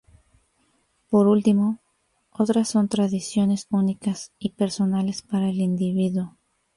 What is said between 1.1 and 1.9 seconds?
Por último,